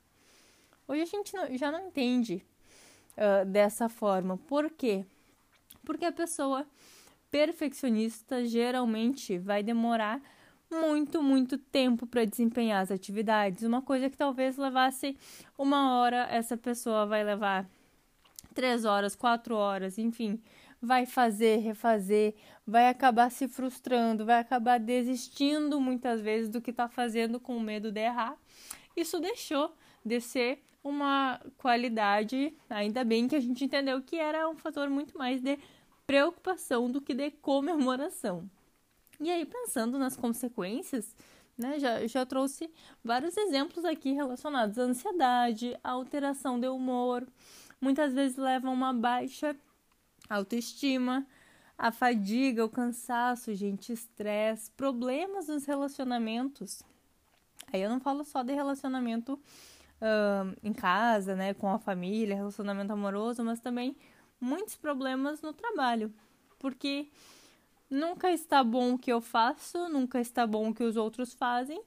Hoje 0.87 1.01
a 1.01 1.05
gente 1.05 1.33
já 1.57 1.69
não 1.69 1.85
entende 1.85 2.45
uh, 3.17 3.45
dessa 3.45 3.89
forma. 3.89 4.37
Por 4.37 4.69
quê? 4.69 5.05
Porque 5.83 6.05
a 6.05 6.11
pessoa 6.11 6.65
perfeccionista 7.31 8.45
geralmente 8.45 9.37
vai 9.37 9.61
demorar 9.63 10.21
muito, 10.69 11.21
muito 11.21 11.57
tempo 11.57 12.05
para 12.05 12.25
desempenhar 12.25 12.81
as 12.81 12.91
atividades. 12.91 13.63
Uma 13.63 13.81
coisa 13.81 14.09
que 14.09 14.17
talvez 14.17 14.57
levasse 14.57 15.17
uma 15.57 15.97
hora, 15.97 16.27
essa 16.29 16.55
pessoa 16.55 17.05
vai 17.05 17.23
levar 17.23 17.67
três 18.53 18.85
horas, 18.85 19.15
quatro 19.15 19.55
horas, 19.55 19.97
enfim, 19.97 20.39
vai 20.81 21.05
fazer, 21.05 21.57
refazer, 21.57 22.35
vai 22.65 22.87
acabar 22.87 23.31
se 23.31 23.47
frustrando, 23.47 24.25
vai 24.25 24.39
acabar 24.39 24.79
desistindo 24.79 25.79
muitas 25.81 26.21
vezes 26.21 26.49
do 26.49 26.61
que 26.61 26.71
está 26.71 26.87
fazendo 26.87 27.39
com 27.39 27.59
medo 27.59 27.91
de 27.91 28.01
errar. 28.01 28.37
Isso 28.95 29.19
deixou 29.19 29.73
de 30.09 30.19
ser 30.19 30.61
uma 30.83 31.39
qualidade, 31.57 32.53
ainda 32.69 33.03
bem 33.03 33.27
que 33.27 33.35
a 33.35 33.39
gente 33.39 33.63
entendeu 33.63 34.01
que 34.01 34.15
era 34.15 34.49
um 34.49 34.55
fator 34.55 34.89
muito 34.89 35.17
mais 35.17 35.41
de 35.41 35.57
preocupação 36.07 36.91
do 36.91 36.99
que 36.99 37.13
de 37.13 37.29
comemoração. 37.31 38.49
E 39.19 39.29
aí, 39.29 39.45
pensando 39.45 39.99
nas 39.99 40.15
consequências, 40.15 41.15
né, 41.57 41.77
já, 41.77 42.07
já 42.07 42.25
trouxe 42.25 42.71
vários 43.03 43.37
exemplos 43.37 43.85
aqui 43.85 44.13
relacionados 44.13 44.79
à 44.79 44.83
ansiedade, 44.83 45.77
à 45.83 45.91
alteração 45.91 46.59
de 46.59 46.67
humor, 46.67 47.27
muitas 47.79 48.13
vezes 48.13 48.37
levam 48.37 48.71
a 48.71 48.73
uma 48.73 48.93
baixa 48.93 49.55
autoestima, 50.29 51.27
a 51.77 51.91
fadiga, 51.91 52.65
o 52.65 52.69
cansaço, 52.69 53.53
gente, 53.53 53.93
estresse, 53.93 54.71
problemas 54.71 55.47
nos 55.47 55.65
relacionamentos. 55.65 56.81
Aí 57.71 57.81
eu 57.81 57.89
não 57.89 57.99
falo 57.99 58.23
só 58.23 58.41
de 58.41 58.53
relacionamento 58.53 59.39
uh, 60.01 60.55
em 60.63 60.73
casa, 60.73 61.35
né, 61.35 61.53
com 61.53 61.69
a 61.69 61.79
família, 61.79 62.35
relacionamento 62.35 62.93
amoroso, 62.93 63.43
mas 63.43 63.59
também 63.59 63.95
muitos 64.39 64.75
problemas 64.75 65.41
no 65.41 65.53
trabalho, 65.53 66.13
porque 66.57 67.09
nunca 67.89 68.31
está 68.31 68.63
bom 68.63 68.93
o 68.93 68.99
que 68.99 69.11
eu 69.11 69.21
faço, 69.21 69.89
nunca 69.89 70.19
está 70.19 70.45
bom 70.45 70.69
o 70.69 70.73
que 70.73 70.83
os 70.83 70.95
outros 70.95 71.33
fazem, 71.33 71.81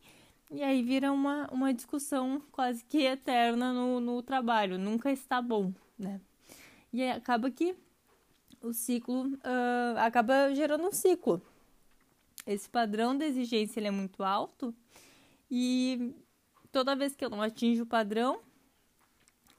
e 0.50 0.62
aí 0.62 0.82
vira 0.82 1.10
uma, 1.10 1.48
uma 1.50 1.72
discussão 1.72 2.42
quase 2.52 2.84
que 2.84 3.04
eterna 3.04 3.72
no, 3.72 4.00
no 4.00 4.22
trabalho, 4.22 4.78
nunca 4.78 5.10
está 5.10 5.40
bom, 5.40 5.72
né? 5.98 6.20
E 6.92 7.02
acaba 7.08 7.50
que 7.50 7.74
o 8.62 8.72
ciclo 8.72 9.28
uh, 9.28 9.98
acaba 9.98 10.54
gerando 10.54 10.86
um 10.86 10.92
ciclo. 10.92 11.40
Esse 12.46 12.68
padrão 12.68 13.16
de 13.16 13.24
exigência 13.24 13.80
ele 13.80 13.88
é 13.88 13.90
muito 13.90 14.22
alto 14.22 14.74
e 15.50 16.14
toda 16.72 16.96
vez 16.96 17.14
que 17.14 17.24
eu 17.24 17.30
não 17.30 17.42
atinjo 17.42 17.84
o 17.84 17.86
padrão, 17.86 18.40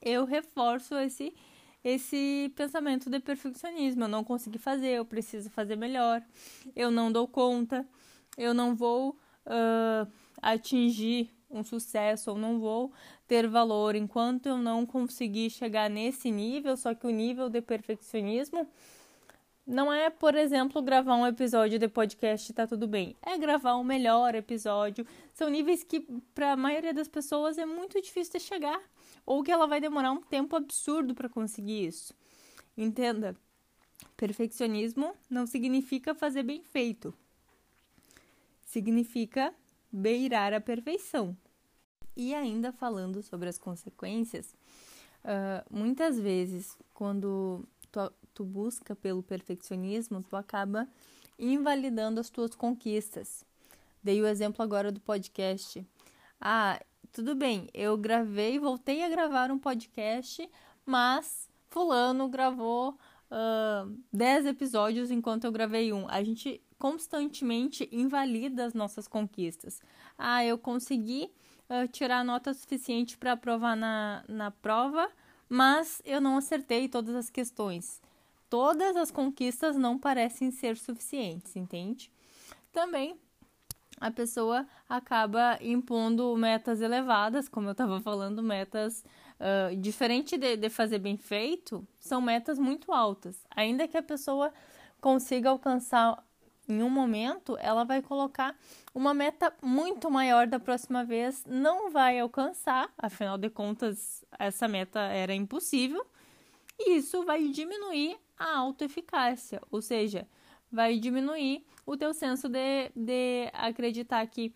eu 0.02 0.24
reforço 0.24 0.94
esse 0.96 1.34
esse 1.82 2.50
pensamento 2.56 3.10
de 3.10 3.20
perfeccionismo. 3.20 4.04
Eu 4.04 4.08
não 4.08 4.24
consegui 4.24 4.58
fazer, 4.58 4.88
eu 4.88 5.04
preciso 5.04 5.50
fazer 5.50 5.76
melhor, 5.76 6.22
eu 6.74 6.90
não 6.90 7.12
dou 7.12 7.28
conta, 7.28 7.86
eu 8.38 8.54
não 8.54 8.74
vou 8.74 9.10
uh, 9.46 10.10
atingir 10.40 11.30
um 11.50 11.62
sucesso 11.62 12.30
ou 12.30 12.38
não 12.38 12.58
vou 12.58 12.90
ter 13.28 13.46
valor 13.46 13.94
enquanto 13.94 14.46
eu 14.46 14.56
não 14.56 14.86
conseguir 14.86 15.50
chegar 15.50 15.90
nesse 15.90 16.30
nível. 16.30 16.76
Só 16.76 16.94
que 16.94 17.06
o 17.06 17.10
nível 17.10 17.50
de 17.50 17.60
perfeccionismo 17.60 18.66
não 19.66 19.92
é, 19.92 20.10
por 20.10 20.34
exemplo, 20.34 20.82
gravar 20.82 21.16
um 21.16 21.26
episódio 21.26 21.78
de 21.78 21.88
podcast 21.88 22.50
e 22.50 22.54
tá 22.54 22.66
tudo 22.66 22.86
bem. 22.86 23.16
É 23.22 23.38
gravar 23.38 23.76
um 23.76 23.84
melhor 23.84 24.34
episódio. 24.34 25.06
São 25.32 25.48
níveis 25.48 25.82
que, 25.82 26.00
para 26.34 26.52
a 26.52 26.56
maioria 26.56 26.92
das 26.92 27.08
pessoas, 27.08 27.56
é 27.56 27.64
muito 27.64 28.00
difícil 28.00 28.34
de 28.34 28.40
chegar 28.40 28.80
ou 29.24 29.42
que 29.42 29.50
ela 29.50 29.66
vai 29.66 29.80
demorar 29.80 30.12
um 30.12 30.20
tempo 30.20 30.54
absurdo 30.54 31.14
para 31.14 31.30
conseguir 31.30 31.86
isso. 31.86 32.14
Entenda, 32.76 33.34
perfeccionismo 34.16 35.14
não 35.30 35.46
significa 35.46 36.14
fazer 36.14 36.42
bem 36.42 36.62
feito. 36.62 37.14
Significa 38.62 39.54
beirar 39.90 40.52
a 40.52 40.60
perfeição. 40.60 41.36
E 42.16 42.34
ainda 42.34 42.70
falando 42.70 43.22
sobre 43.22 43.48
as 43.48 43.58
consequências, 43.58 44.54
uh, 45.24 45.64
muitas 45.70 46.18
vezes 46.20 46.76
quando 46.92 47.64
tu, 47.90 48.12
tu 48.34 48.44
busca 48.44 48.94
pelo 48.96 49.22
perfeccionismo, 49.22 50.22
tu 50.22 50.36
acaba 50.36 50.88
invalidando 51.38 52.20
as 52.20 52.28
tuas 52.28 52.54
conquistas. 52.54 53.44
Dei 54.02 54.20
o 54.20 54.26
exemplo 54.26 54.62
agora 54.62 54.92
do 54.92 55.00
podcast. 55.00 55.86
Ah, 56.40 56.80
tudo 57.12 57.34
bem, 57.34 57.68
eu 57.72 57.96
gravei, 57.96 58.58
voltei 58.58 59.02
a 59.02 59.08
gravar 59.08 59.50
um 59.50 59.58
podcast, 59.58 60.48
mas 60.84 61.48
fulano 61.70 62.28
gravou 62.28 62.98
uh, 63.30 63.98
10 64.12 64.46
episódios 64.46 65.10
enquanto 65.10 65.44
eu 65.44 65.52
gravei 65.52 65.92
um. 65.92 66.08
A 66.08 66.22
gente 66.22 66.60
constantemente 66.78 67.88
invalida 67.90 68.64
as 68.66 68.74
nossas 68.74 69.08
conquistas. 69.08 69.80
Ah, 70.18 70.44
eu 70.44 70.58
consegui 70.58 71.30
uh, 71.70 71.88
tirar 71.88 72.24
nota 72.24 72.52
suficiente 72.52 73.16
para 73.16 73.32
aprovar 73.32 73.76
na, 73.76 74.24
na 74.28 74.50
prova, 74.50 75.10
mas 75.48 76.02
eu 76.04 76.20
não 76.20 76.36
acertei 76.36 76.88
todas 76.88 77.14
as 77.14 77.30
questões. 77.30 78.02
Todas 78.54 78.94
as 78.94 79.10
conquistas 79.10 79.76
não 79.76 79.98
parecem 79.98 80.52
ser 80.52 80.76
suficientes, 80.76 81.56
entende? 81.56 82.08
Também 82.72 83.18
a 84.00 84.12
pessoa 84.12 84.64
acaba 84.88 85.58
impondo 85.60 86.36
metas 86.36 86.80
elevadas, 86.80 87.48
como 87.48 87.66
eu 87.66 87.72
estava 87.72 88.00
falando, 88.00 88.44
metas 88.44 89.04
uh, 89.40 89.74
diferente 89.74 90.36
de, 90.36 90.56
de 90.56 90.70
fazer 90.70 91.00
bem 91.00 91.16
feito, 91.16 91.84
são 91.98 92.20
metas 92.20 92.56
muito 92.56 92.92
altas. 92.92 93.44
Ainda 93.50 93.88
que 93.88 93.96
a 93.96 94.02
pessoa 94.04 94.52
consiga 95.00 95.50
alcançar 95.50 96.24
em 96.68 96.80
um 96.80 96.88
momento, 96.88 97.58
ela 97.60 97.82
vai 97.82 98.00
colocar 98.02 98.56
uma 98.94 99.12
meta 99.12 99.52
muito 99.60 100.08
maior 100.08 100.46
da 100.46 100.60
próxima 100.60 101.04
vez, 101.04 101.44
não 101.44 101.90
vai 101.90 102.20
alcançar, 102.20 102.88
afinal 102.96 103.36
de 103.36 103.50
contas, 103.50 104.24
essa 104.38 104.68
meta 104.68 105.00
era 105.00 105.34
impossível, 105.34 106.06
e 106.78 106.98
isso 106.98 107.24
vai 107.24 107.48
diminuir 107.48 108.16
a 108.38 108.58
autoeficácia, 108.58 109.60
ou 109.70 109.80
seja, 109.80 110.26
vai 110.70 110.98
diminuir 110.98 111.64
o 111.86 111.96
teu 111.96 112.12
senso 112.12 112.48
de, 112.48 112.90
de 112.94 113.50
acreditar 113.52 114.26
que 114.26 114.52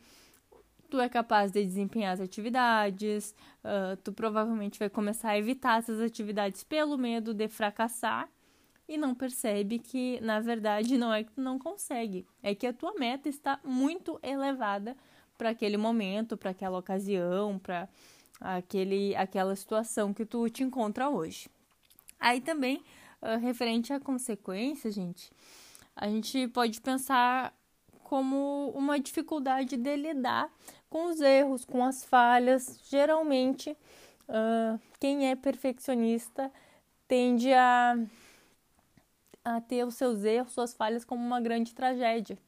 tu 0.91 0.99
é 1.01 1.09
capaz 1.09 1.53
de 1.53 1.65
desempenhar 1.65 2.15
as 2.15 2.21
atividades, 2.21 3.35
uh, 3.63 3.97
tu 4.03 4.13
provavelmente 4.13 4.79
vai 4.79 4.89
começar 4.89 5.31
a 5.31 5.39
evitar 5.39 5.79
essas 5.79 6.01
atividades 6.01 6.65
pelo 6.65 6.97
medo 6.97 7.35
de 7.35 7.47
fracassar 7.47 8.29
e 8.89 8.97
não 8.97 9.15
percebe 9.15 9.79
que, 9.79 10.19
na 10.23 10.41
verdade, 10.41 10.97
não 10.97 11.13
é 11.13 11.23
que 11.23 11.33
tu 11.33 11.43
não 11.43 11.59
consegue, 11.59 12.27
é 12.43 12.55
que 12.55 12.67
a 12.67 12.73
tua 12.73 12.95
meta 12.95 13.29
está 13.29 13.61
muito 13.63 14.19
elevada 14.23 14.97
para 15.37 15.51
aquele 15.51 15.77
momento, 15.77 16.37
para 16.37 16.51
aquela 16.51 16.79
ocasião, 16.79 17.59
para 17.59 17.89
aquele 18.41 19.15
aquela 19.15 19.55
situação 19.55 20.15
que 20.15 20.25
tu 20.25 20.49
te 20.49 20.63
encontra 20.63 21.11
hoje. 21.11 21.51
Aí 22.19 22.41
também, 22.41 22.83
uh, 23.23 23.39
referente 23.41 23.93
à 23.93 24.01
consequência, 24.01 24.91
gente, 24.91 25.31
a 25.95 26.09
gente 26.09 26.49
pode 26.49 26.81
pensar 26.81 27.53
como 28.05 28.71
uma 28.75 28.99
dificuldade 28.99 29.77
de 29.77 29.97
lidar 29.97 30.51
com 30.89 31.07
os 31.07 31.21
erros, 31.21 31.65
com 31.65 31.85
as 31.85 32.05
falhas. 32.05 32.81
Geralmente, 32.89 33.77
uh, 34.29 34.81
quem 34.99 35.31
é 35.31 35.37
perfeccionista 35.37 36.51
tende 37.07 37.53
a, 37.53 37.99
a 39.45 39.61
ter 39.61 39.85
os 39.85 39.95
seus 39.95 40.25
erros, 40.25 40.53
suas 40.53 40.75
falhas 40.75 41.05
como 41.05 41.25
uma 41.25 41.41
grande 41.41 41.75
tragédia. 41.75 42.39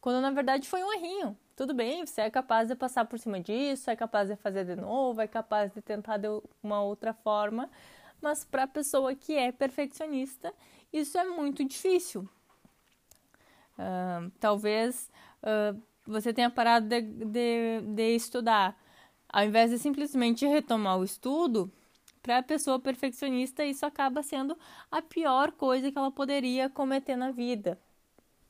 Quando 0.00 0.20
na 0.20 0.30
verdade 0.30 0.68
foi 0.68 0.82
um 0.82 0.92
errinho. 0.92 1.36
Tudo 1.54 1.74
bem, 1.74 2.04
você 2.04 2.22
é 2.22 2.30
capaz 2.30 2.68
de 2.68 2.74
passar 2.74 3.04
por 3.04 3.18
cima 3.18 3.38
disso, 3.38 3.90
é 3.90 3.94
capaz 3.94 4.28
de 4.28 4.36
fazer 4.36 4.64
de 4.64 4.74
novo, 4.74 5.20
é 5.20 5.28
capaz 5.28 5.72
de 5.72 5.80
tentar 5.80 6.16
de 6.16 6.26
uma 6.62 6.82
outra 6.82 7.12
forma, 7.12 7.70
mas 8.22 8.44
para 8.44 8.64
a 8.64 8.68
pessoa 8.68 9.14
que 9.14 9.34
é 9.34 9.50
perfeccionista, 9.52 10.54
isso 10.92 11.18
é 11.18 11.24
muito 11.24 11.64
difícil. 11.64 12.28
Uh, 13.78 14.30
talvez 14.38 15.10
uh, 15.42 15.80
você 16.06 16.32
tenha 16.32 16.50
parado 16.50 16.86
de, 16.88 17.00
de, 17.00 17.80
de 17.94 18.14
estudar. 18.14 18.80
Ao 19.28 19.44
invés 19.44 19.70
de 19.70 19.78
simplesmente 19.78 20.46
retomar 20.46 20.98
o 20.98 21.04
estudo, 21.04 21.72
para 22.22 22.38
a 22.38 22.42
pessoa 22.42 22.78
perfeccionista, 22.78 23.64
isso 23.64 23.84
acaba 23.84 24.22
sendo 24.22 24.56
a 24.90 25.02
pior 25.02 25.50
coisa 25.52 25.90
que 25.90 25.98
ela 25.98 26.10
poderia 26.10 26.70
cometer 26.70 27.16
na 27.16 27.32
vida. 27.32 27.78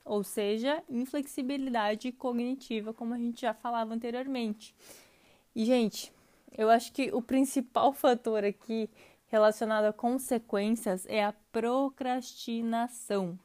Ou 0.05 0.23
seja, 0.23 0.83
inflexibilidade 0.91 2.13
cognitiva, 2.13 2.93
como 2.93 3.15
a 3.15 3.19
gente 3.19 3.41
já 3.41 3.55
falava 3.55 3.95
anteriormente. 3.95 4.75
E, 5.55 5.65
gente, 5.65 6.13
eu 6.57 6.69
acho 6.69 6.93
que 6.93 7.11
o 7.13 7.23
principal 7.23 7.93
fator 7.95 8.45
aqui 8.45 8.91
relacionado 9.33 9.87
a 9.87 9.93
consequências 9.95 11.07
é 11.07 11.25
a 11.25 11.33
procrastinação. 11.51 13.39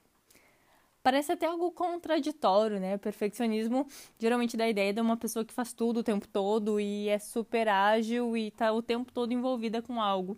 Parece 1.01 1.31
até 1.31 1.45
algo 1.45 1.71
contraditório, 1.71 2.77
né? 2.77 2.97
Perfeccionismo 2.97 3.87
geralmente 4.19 4.57
dá 4.57 4.65
a 4.65 4.69
ideia 4.69 4.91
de 4.91 4.99
uma 4.99 5.15
pessoa 5.15 5.45
que 5.45 5.53
faz 5.53 5.71
tudo 5.71 6.01
o 6.01 6.03
tempo 6.03 6.27
todo 6.27 6.77
e 6.77 7.07
é 7.07 7.17
super 7.17 7.69
ágil 7.69 8.35
e 8.35 8.51
tá 8.51 8.73
o 8.73 8.81
tempo 8.81 9.13
todo 9.13 9.31
envolvida 9.31 9.81
com 9.81 10.01
algo. 10.01 10.37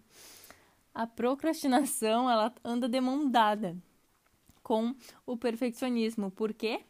A 0.93 1.07
procrastinação, 1.07 2.29
ela 2.29 2.53
anda 2.63 2.87
demandada 2.87 3.75
com 4.61 4.93
o 5.25 5.35
perfeccionismo. 5.35 6.29
Por 6.29 6.53
quê? 6.53 6.81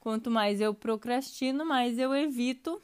Quanto 0.00 0.30
mais 0.30 0.62
eu 0.62 0.72
procrastino, 0.72 1.66
mais 1.66 1.98
eu 1.98 2.14
evito 2.14 2.80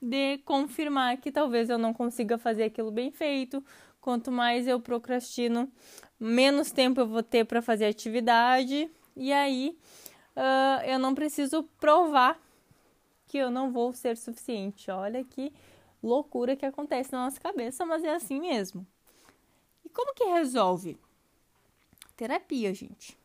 de 0.00 0.38
confirmar 0.46 1.18
que 1.18 1.30
talvez 1.30 1.68
eu 1.68 1.76
não 1.76 1.92
consiga 1.92 2.38
fazer 2.38 2.64
aquilo 2.64 2.90
bem 2.90 3.10
feito. 3.10 3.62
Quanto 4.04 4.30
mais 4.30 4.68
eu 4.68 4.78
procrastino, 4.78 5.72
menos 6.20 6.70
tempo 6.70 7.00
eu 7.00 7.06
vou 7.06 7.22
ter 7.22 7.46
para 7.46 7.62
fazer 7.62 7.86
atividade 7.86 8.90
e 9.16 9.32
aí 9.32 9.78
uh, 10.36 10.84
eu 10.84 10.98
não 10.98 11.14
preciso 11.14 11.62
provar 11.80 12.38
que 13.26 13.38
eu 13.38 13.50
não 13.50 13.72
vou 13.72 13.94
ser 13.94 14.18
suficiente. 14.18 14.90
Olha 14.90 15.24
que 15.24 15.50
loucura 16.02 16.54
que 16.54 16.66
acontece 16.66 17.12
na 17.12 17.24
nossa 17.24 17.40
cabeça, 17.40 17.86
mas 17.86 18.04
é 18.04 18.14
assim 18.14 18.38
mesmo. 18.40 18.86
E 19.82 19.88
como 19.88 20.12
que 20.12 20.24
resolve? 20.24 20.98
Terapia, 22.14 22.74
gente. 22.74 23.16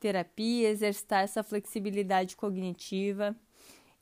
Terapia, 0.00 0.70
exercitar 0.70 1.24
essa 1.24 1.42
flexibilidade 1.42 2.36
cognitiva, 2.36 3.36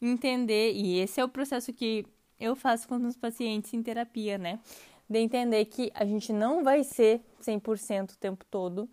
entender, 0.00 0.74
e 0.74 1.00
esse 1.00 1.20
é 1.20 1.24
o 1.24 1.28
processo 1.28 1.72
que 1.72 2.06
eu 2.38 2.54
faço 2.54 2.86
com 2.86 3.04
os 3.04 3.16
pacientes 3.16 3.74
em 3.74 3.82
terapia, 3.82 4.38
né? 4.38 4.60
De 5.08 5.18
entender 5.18 5.64
que 5.66 5.90
a 5.94 6.04
gente 6.04 6.32
não 6.32 6.62
vai 6.62 6.84
ser 6.84 7.22
100% 7.42 8.12
o 8.12 8.16
tempo 8.16 8.44
todo, 8.50 8.88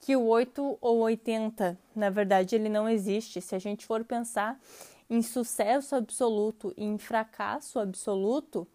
que 0.00 0.16
o 0.16 0.26
8 0.26 0.78
ou 0.80 0.98
80, 0.98 1.78
na 1.94 2.10
verdade, 2.10 2.56
ele 2.56 2.68
não 2.68 2.88
existe. 2.88 3.40
Se 3.40 3.54
a 3.54 3.58
gente 3.58 3.86
for 3.86 4.04
pensar 4.04 4.60
em 5.08 5.22
sucesso 5.22 5.94
absoluto 5.94 6.74
e 6.76 6.84
em 6.84 6.98
fracasso 6.98 7.78
absoluto, 7.78 8.66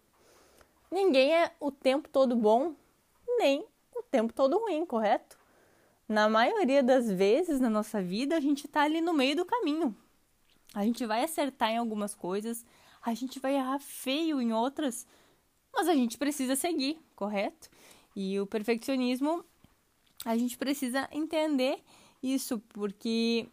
ninguém 0.90 1.34
é 1.34 1.52
o 1.60 1.70
tempo 1.70 2.08
todo 2.08 2.34
bom, 2.34 2.74
nem 3.38 3.66
o 3.94 4.02
tempo 4.02 4.32
todo 4.32 4.58
ruim, 4.58 4.86
correto? 4.86 5.36
Na 6.08 6.28
maioria 6.28 6.82
das 6.82 7.10
vezes 7.10 7.60
na 7.60 7.68
nossa 7.68 8.00
vida, 8.00 8.36
a 8.36 8.40
gente 8.40 8.66
está 8.66 8.82
ali 8.84 9.02
no 9.02 9.12
meio 9.12 9.36
do 9.36 9.44
caminho. 9.44 9.94
A 10.74 10.82
gente 10.84 11.04
vai 11.04 11.22
acertar 11.22 11.70
em 11.70 11.76
algumas 11.76 12.14
coisas, 12.14 12.64
a 13.02 13.12
gente 13.12 13.38
vai 13.38 13.56
errar 13.56 13.78
feio 13.78 14.40
em 14.40 14.52
outras, 14.52 15.06
mas 15.78 15.88
a 15.88 15.94
gente 15.94 16.18
precisa 16.18 16.56
seguir, 16.56 16.98
correto? 17.14 17.70
E 18.16 18.40
o 18.40 18.46
perfeccionismo, 18.46 19.44
a 20.24 20.36
gente 20.36 20.58
precisa 20.58 21.08
entender 21.12 21.78
isso, 22.20 22.58
porque 22.70 23.48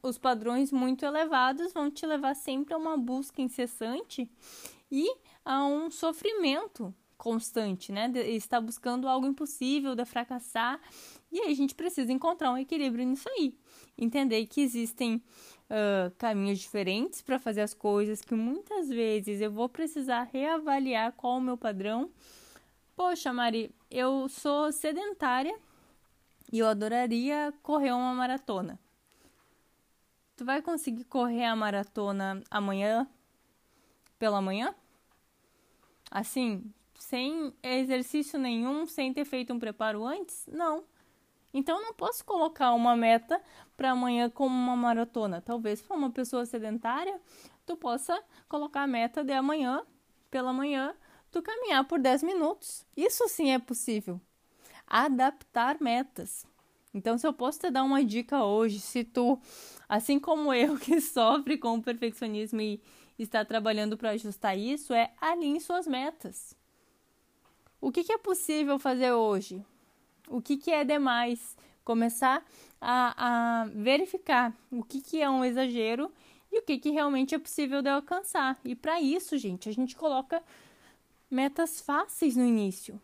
os 0.00 0.16
padrões 0.16 0.70
muito 0.70 1.04
elevados 1.04 1.72
vão 1.72 1.90
te 1.90 2.06
levar 2.06 2.36
sempre 2.36 2.74
a 2.74 2.76
uma 2.76 2.96
busca 2.96 3.42
incessante 3.42 4.30
e 4.88 5.12
a 5.44 5.66
um 5.66 5.90
sofrimento 5.90 6.94
constante, 7.18 7.90
né? 7.90 8.08
De 8.08 8.20
estar 8.20 8.60
buscando 8.60 9.08
algo 9.08 9.26
impossível, 9.26 9.96
de 9.96 10.04
fracassar. 10.04 10.80
E 11.32 11.40
aí 11.40 11.50
a 11.50 11.56
gente 11.56 11.74
precisa 11.74 12.12
encontrar 12.12 12.52
um 12.52 12.58
equilíbrio 12.58 13.04
nisso 13.04 13.28
aí. 13.30 13.58
Entender 13.96 14.46
que 14.46 14.60
existem 14.60 15.22
uh, 15.70 16.10
caminhos 16.18 16.58
diferentes 16.58 17.22
para 17.22 17.38
fazer 17.38 17.60
as 17.60 17.72
coisas, 17.72 18.20
que 18.20 18.34
muitas 18.34 18.88
vezes 18.88 19.40
eu 19.40 19.50
vou 19.50 19.68
precisar 19.68 20.28
reavaliar 20.32 21.12
qual 21.12 21.38
o 21.38 21.40
meu 21.40 21.56
padrão. 21.56 22.10
Poxa, 22.96 23.32
Mari, 23.32 23.74
eu 23.90 24.28
sou 24.28 24.72
sedentária 24.72 25.56
e 26.52 26.58
eu 26.58 26.66
adoraria 26.66 27.52
correr 27.62 27.92
uma 27.92 28.14
maratona. 28.14 28.78
Tu 30.36 30.44
vai 30.44 30.60
conseguir 30.60 31.04
correr 31.04 31.44
a 31.44 31.54
maratona 31.54 32.42
amanhã 32.50 33.08
pela 34.18 34.40
manhã? 34.40 34.74
Assim, 36.10 36.72
sem 36.98 37.52
exercício 37.62 38.38
nenhum, 38.38 38.86
sem 38.86 39.12
ter 39.12 39.24
feito 39.24 39.52
um 39.52 39.58
preparo 39.58 40.04
antes? 40.04 40.46
Não. 40.50 40.84
Então 41.54 41.80
não 41.80 41.94
posso 41.94 42.24
colocar 42.24 42.72
uma 42.72 42.96
meta 42.96 43.40
para 43.76 43.92
amanhã 43.92 44.28
como 44.28 44.52
uma 44.52 44.74
maratona. 44.74 45.40
Talvez 45.40 45.80
para 45.80 45.96
uma 45.96 46.10
pessoa 46.10 46.44
sedentária, 46.44 47.20
tu 47.64 47.76
possa 47.76 48.20
colocar 48.48 48.82
a 48.82 48.86
meta 48.88 49.22
de 49.22 49.32
amanhã, 49.32 49.86
pela 50.32 50.52
manhã, 50.52 50.92
tu 51.30 51.40
caminhar 51.40 51.84
por 51.84 52.00
10 52.00 52.24
minutos. 52.24 52.84
Isso 52.96 53.28
sim 53.28 53.52
é 53.52 53.58
possível. 53.60 54.20
Adaptar 54.84 55.80
metas. 55.80 56.44
Então, 56.92 57.16
se 57.16 57.26
eu 57.26 57.32
posso 57.32 57.60
te 57.60 57.70
dar 57.70 57.84
uma 57.84 58.04
dica 58.04 58.44
hoje, 58.44 58.80
se 58.80 59.04
tu, 59.04 59.40
assim 59.88 60.18
como 60.18 60.52
eu, 60.52 60.76
que 60.78 61.00
sofre 61.00 61.56
com 61.56 61.76
o 61.76 61.82
perfeccionismo 61.82 62.60
e 62.60 62.80
está 63.16 63.44
trabalhando 63.44 63.96
para 63.96 64.10
ajustar 64.10 64.58
isso, 64.58 64.92
é 64.92 65.12
alinhe 65.20 65.60
suas 65.60 65.86
metas. 65.86 66.56
O 67.80 67.92
que, 67.92 68.02
que 68.02 68.12
é 68.12 68.18
possível 68.18 68.78
fazer 68.78 69.12
hoje? 69.12 69.64
O 70.34 70.42
que, 70.42 70.56
que 70.56 70.72
é 70.72 70.82
demais? 70.82 71.56
Começar 71.84 72.44
a, 72.80 73.62
a 73.62 73.64
verificar 73.66 74.52
o 74.68 74.82
que, 74.82 75.00
que 75.00 75.22
é 75.22 75.30
um 75.30 75.44
exagero 75.44 76.10
e 76.50 76.58
o 76.58 76.62
que, 76.62 76.76
que 76.76 76.90
realmente 76.90 77.36
é 77.36 77.38
possível 77.38 77.80
de 77.80 77.88
alcançar. 77.88 78.58
E 78.64 78.74
para 78.74 79.00
isso, 79.00 79.38
gente, 79.38 79.68
a 79.68 79.72
gente 79.72 79.94
coloca 79.94 80.42
metas 81.30 81.80
fáceis 81.80 82.34
no 82.34 82.44
início. 82.44 83.00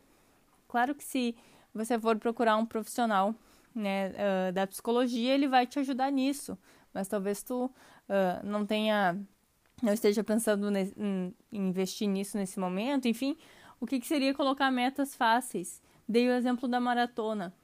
Claro 0.67 0.93
que 0.93 1.05
se 1.05 1.37
você 1.73 1.97
for 2.01 2.19
procurar 2.19 2.57
um 2.57 2.67
profissional 2.67 3.33
né, 3.73 4.09
uh, 4.09 4.53
da 4.53 4.67
psicologia, 4.67 5.33
ele 5.33 5.47
vai 5.47 5.69
te 5.69 5.79
ajudar 5.79 6.11
nisso. 6.11 6.59
Mas 6.93 7.07
talvez 7.07 7.45
tu 7.45 7.67
uh, 7.67 7.73
não 8.43 8.67
tenha, 8.67 9.17
não 9.81 9.93
esteja 9.93 10.25
pensando 10.25 10.69
em 10.77 11.33
investir 11.53 12.09
nisso 12.09 12.37
nesse 12.37 12.59
momento. 12.59 13.07
Enfim, 13.07 13.37
o 13.81 13.87
que, 13.87 14.01
que 14.01 14.07
seria 14.09 14.35
colocar 14.35 14.69
metas 14.73 15.15
fáceis? 15.15 15.81
Dei 16.11 16.29
o 16.29 16.33
exemplo 16.33 16.67
da 16.67 16.81
maratona. 16.81 17.55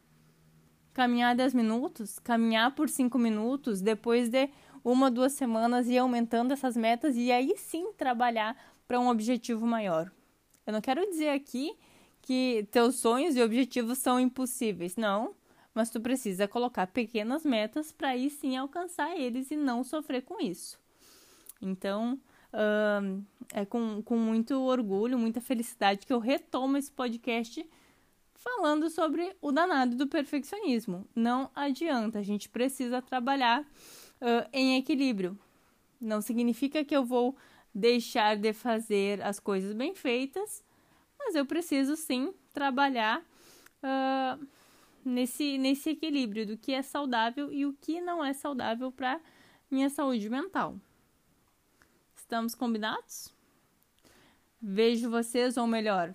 Caminhar 0.95 1.35
10 1.35 1.53
minutos, 1.53 2.21
caminhar 2.21 2.77
por 2.77 2.89
5 2.89 3.19
minutos, 3.19 3.81
depois 3.81 4.29
de 4.29 4.49
uma, 4.85 5.11
duas 5.11 5.33
semanas 5.33 5.89
ir 5.89 5.99
aumentando 5.99 6.53
essas 6.53 6.77
metas 6.77 7.17
e 7.17 7.33
aí 7.33 7.57
sim 7.57 7.93
trabalhar 7.95 8.57
para 8.87 9.01
um 9.01 9.09
objetivo 9.09 9.67
maior. 9.67 10.13
Eu 10.65 10.73
não 10.73 10.81
quero 10.81 11.05
dizer 11.11 11.31
aqui 11.31 11.77
que 12.23 12.69
teus 12.71 12.95
sonhos 12.95 13.35
e 13.35 13.43
objetivos 13.43 13.99
são 13.99 14.21
impossíveis, 14.21 14.95
não, 14.95 15.35
mas 15.75 15.91
tu 15.91 16.01
precisa 16.01 16.47
colocar 16.47 16.87
pequenas 16.87 17.45
metas 17.45 17.91
para 17.91 18.11
aí 18.11 18.31
sim 18.31 18.57
alcançar 18.57 19.19
eles 19.19 19.51
e 19.51 19.57
não 19.57 19.83
sofrer 19.83 20.23
com 20.23 20.41
isso. 20.41 20.79
Então, 21.61 22.17
é 23.53 23.65
com, 23.65 24.01
com 24.05 24.17
muito 24.17 24.55
orgulho, 24.63 25.19
muita 25.19 25.41
felicidade 25.41 26.07
que 26.07 26.13
eu 26.13 26.21
retomo 26.21 26.77
esse 26.77 26.93
podcast 26.93 27.69
falando 28.47 28.89
sobre 28.89 29.37
o 29.43 29.51
danado 29.51 29.97
do 29.97 30.07
perfeccionismo. 30.07 31.05
Não 31.17 31.51
adianta, 31.53 32.21
a 32.21 32.23
gente 32.23 32.49
precisa 32.49 33.03
trabalhar 33.03 33.63
uh, 33.63 34.49
em 34.53 34.79
equilíbrio. 34.79 35.37
Não 36.01 36.21
significa 36.21 36.85
que 36.85 36.97
eu 36.97 37.05
vou 37.05 37.37
deixar 37.75 38.37
de 38.37 38.53
fazer 38.53 39.21
as 39.21 39.41
coisas 39.41 39.73
bem 39.73 39.97
feitas, 39.97 40.63
mas 41.19 41.35
eu 41.35 41.45
preciso 41.45 41.97
sim 41.97 42.33
trabalhar 42.53 43.21
uh, 43.83 44.47
nesse, 45.05 45.59
nesse 45.59 45.91
equilíbrio 45.91 46.47
do 46.47 46.57
que 46.57 46.73
é 46.73 46.83
saudável 46.83 47.53
e 47.53 47.67
o 47.67 47.73
que 47.73 48.01
não 48.01 48.25
é 48.25 48.33
saudável 48.33 48.93
para 48.93 49.21
minha 49.69 49.91
saúde 49.91 50.31
mental. 50.31 50.79
Estamos 52.15 52.55
combinados? 52.55 53.35
Vejo 54.63 55.11
vocês, 55.11 55.57
ou 55.57 55.67
melhor, 55.67 56.15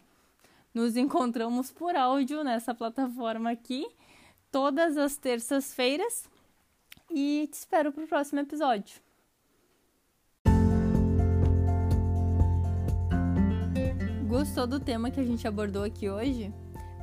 nos 0.73 0.95
encontramos 0.95 1.71
por 1.71 1.95
áudio 1.95 2.43
nessa 2.43 2.73
plataforma 2.73 3.51
aqui, 3.51 3.87
todas 4.51 4.97
as 4.97 5.17
terças-feiras. 5.17 6.29
E 7.09 7.49
te 7.51 7.55
espero 7.55 7.91
para 7.91 8.03
o 8.03 8.07
próximo 8.07 8.39
episódio. 8.39 9.01
Gostou 14.27 14.65
do 14.65 14.79
tema 14.79 15.11
que 15.11 15.19
a 15.19 15.23
gente 15.25 15.45
abordou 15.45 15.83
aqui 15.83 16.09
hoje? 16.09 16.53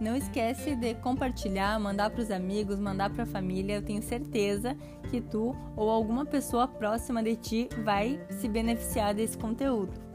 Não 0.01 0.17
esquece 0.17 0.75
de 0.75 0.95
compartilhar, 0.95 1.79
mandar 1.79 2.09
para 2.11 2.23
os 2.23 2.31
amigos, 2.31 2.79
mandar 2.79 3.11
para 3.11 3.25
a 3.25 3.27
família. 3.27 3.75
Eu 3.75 3.85
tenho 3.85 4.03
certeza 4.03 4.75
que 5.11 5.21
tu 5.21 5.55
ou 5.77 5.91
alguma 5.91 6.25
pessoa 6.25 6.67
próxima 6.67 7.23
de 7.23 7.37
ti 7.37 7.69
vai 7.85 8.19
se 8.31 8.49
beneficiar 8.49 9.13
desse 9.13 9.37
conteúdo. 9.37 10.08